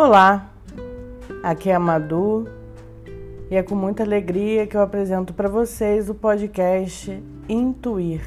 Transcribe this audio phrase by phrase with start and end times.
[0.00, 0.48] Olá,
[1.42, 2.48] aqui é a Madu
[3.50, 8.22] e é com muita alegria que eu apresento para vocês o podcast Intuir.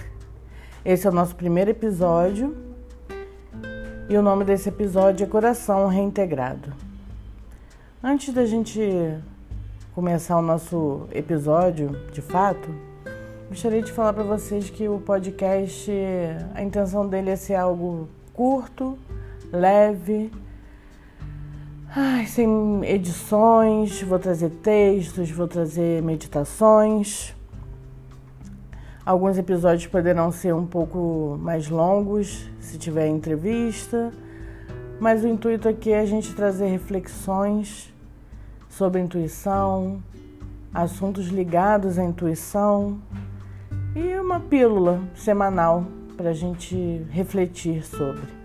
[0.84, 2.58] Esse é o nosso primeiro episódio
[4.10, 6.73] e o nome desse episódio é Coração Reintegrado.
[8.04, 8.82] Antes da gente
[9.96, 12.70] começar o nosso episódio, de fato,
[13.48, 15.90] gostaria de falar para vocês que o podcast,
[16.53, 19.00] a intenção dele é ser algo curto,
[19.53, 20.30] leve
[21.94, 27.36] Ai, sem edições, vou trazer textos, vou trazer meditações.
[29.05, 34.14] Alguns episódios poderão ser um pouco mais longos, se tiver entrevista,
[35.02, 37.94] mas o intuito aqui é a gente trazer reflexões
[38.70, 40.02] sobre intuição,
[40.73, 43.02] assuntos ligados à intuição
[43.94, 48.41] e uma pílula semanal para a gente refletir sobre.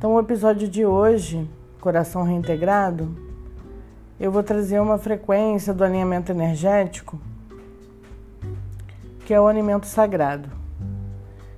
[0.00, 1.46] Então, o episódio de hoje,
[1.78, 3.14] Coração Reintegrado,
[4.18, 7.20] eu vou trazer uma frequência do alinhamento energético,
[9.26, 10.48] que é o alimento sagrado,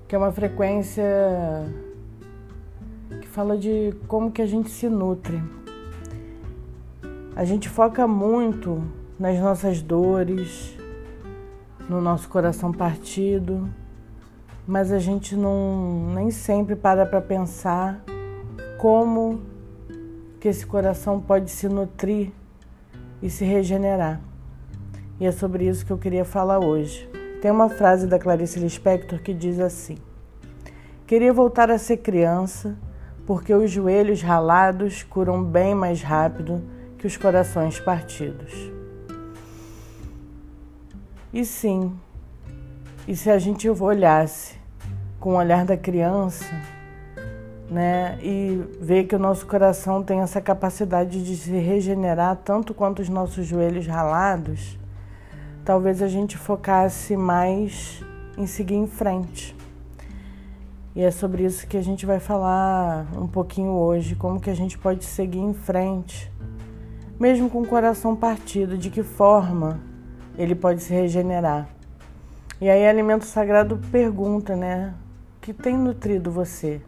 [0.08, 1.04] que é uma frequência
[3.20, 5.40] que fala de como que a gente se nutre.
[7.36, 8.82] A gente foca muito
[9.20, 10.76] nas nossas dores,
[11.88, 13.68] no nosso coração partido,
[14.66, 18.02] mas a gente não nem sempre para para pensar
[18.82, 19.40] como
[20.40, 22.32] que esse coração pode se nutrir
[23.22, 24.20] e se regenerar.
[25.20, 27.08] E é sobre isso que eu queria falar hoje.
[27.40, 29.98] Tem uma frase da Clarice Lispector que diz assim:
[31.06, 32.76] Queria voltar a ser criança,
[33.24, 36.60] porque os joelhos ralados curam bem mais rápido
[36.98, 38.52] que os corações partidos.
[41.32, 41.94] E sim,
[43.06, 44.56] e se a gente olhasse
[45.20, 46.52] com o olhar da criança,
[47.72, 48.18] né?
[48.22, 53.08] E ver que o nosso coração tem essa capacidade de se regenerar tanto quanto os
[53.08, 54.78] nossos joelhos ralados,
[55.64, 58.04] talvez a gente focasse mais
[58.36, 59.56] em seguir em frente.
[60.94, 64.54] E é sobre isso que a gente vai falar um pouquinho hoje, como que a
[64.54, 66.30] gente pode seguir em frente,
[67.18, 69.80] mesmo com o coração partido, de que forma
[70.36, 71.66] ele pode se regenerar.
[72.60, 74.92] E aí Alimento Sagrado pergunta, né?
[75.40, 76.82] Que tem nutrido você?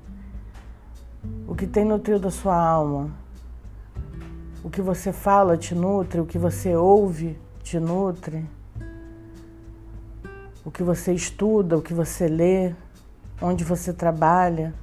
[1.47, 3.11] O que tem nutrido a sua alma.
[4.63, 8.45] O que você fala te nutre, o que você ouve te nutre.
[10.65, 12.75] O que você estuda, o que você lê,
[13.41, 14.75] onde você trabalha.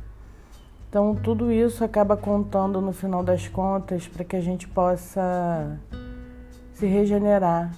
[0.90, 5.80] Então, tudo isso acaba contando no final das contas para que a gente possa
[6.74, 7.72] se regenerar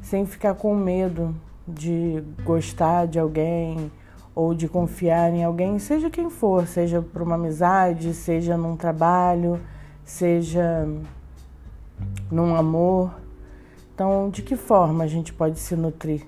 [0.00, 1.34] sem ficar com medo
[1.66, 3.90] de gostar de alguém
[4.36, 9.58] ou de confiar em alguém, seja quem for, seja por uma amizade, seja num trabalho,
[10.04, 10.86] seja
[12.30, 13.10] num amor.
[13.94, 16.26] Então, de que forma a gente pode se nutrir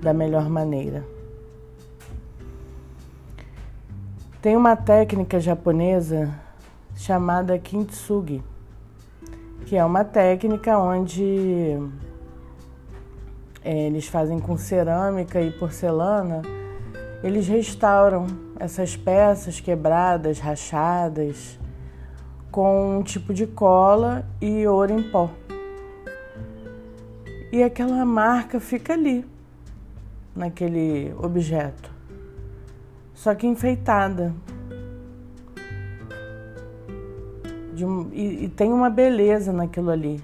[0.00, 1.04] da melhor maneira?
[4.40, 6.32] Tem uma técnica japonesa
[6.94, 8.40] chamada kintsugi,
[9.66, 11.76] que é uma técnica onde
[13.64, 16.42] é, eles fazem com cerâmica e porcelana
[17.22, 18.26] eles restauram
[18.58, 21.58] essas peças quebradas, rachadas,
[22.50, 25.30] com um tipo de cola e ouro em pó.
[27.50, 29.24] E aquela marca fica ali,
[30.34, 31.90] naquele objeto,
[33.14, 34.32] só que enfeitada.
[37.80, 40.20] Um, e, e tem uma beleza naquilo ali,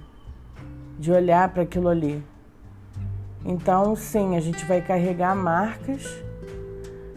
[0.99, 2.23] de olhar para aquilo ali.
[3.45, 6.25] Então, sim, a gente vai carregar marcas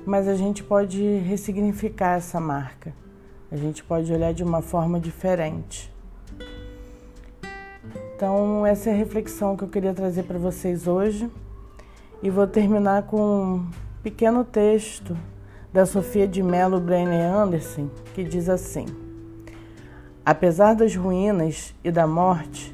[0.08, 2.94] mas a gente pode ressignificar essa marca.
[3.52, 5.94] A gente pode olhar de uma forma diferente.
[8.16, 11.30] Então, essa é a reflexão que eu queria trazer para vocês hoje.
[12.24, 13.70] E vou terminar com um
[14.02, 15.16] pequeno texto
[15.74, 18.86] da Sofia de Mello Brenner Anderson, que diz assim:
[20.26, 22.74] Apesar das ruínas e da morte,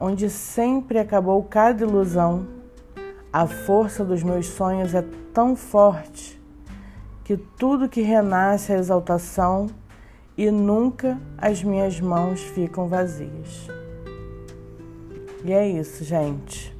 [0.00, 2.46] onde sempre acabou cada ilusão,
[3.30, 5.04] a força dos meus sonhos é
[5.34, 6.37] tão forte
[7.28, 9.66] que tudo que renasce é exaltação
[10.34, 13.68] e nunca as minhas mãos ficam vazias.
[15.44, 16.74] E é isso, gente.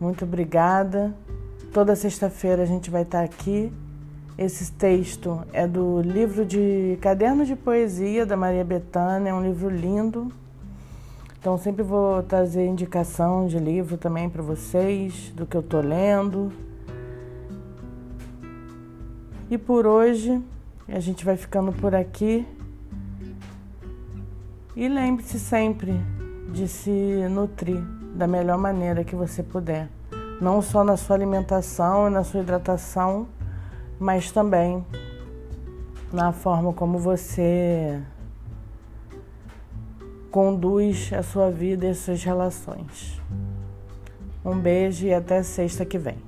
[0.00, 1.14] Muito obrigada.
[1.74, 3.70] Toda sexta-feira a gente vai estar aqui.
[4.38, 9.68] Esse texto é do livro de Caderno de Poesia da Maria Bethânia, é um livro
[9.68, 10.32] lindo.
[11.38, 16.50] Então sempre vou trazer indicação de livro também para vocês, do que eu tô lendo.
[19.50, 20.40] E por hoje
[20.88, 22.46] a gente vai ficando por aqui.
[24.76, 25.92] E lembre-se sempre
[26.52, 26.90] de se
[27.28, 27.82] nutrir
[28.14, 29.88] da melhor maneira que você puder,
[30.40, 33.26] não só na sua alimentação e na sua hidratação,
[33.98, 34.86] mas também
[36.12, 38.00] na forma como você
[40.30, 43.20] conduz a sua vida e as suas relações.
[44.44, 46.18] Um beijo e até sexta que vem.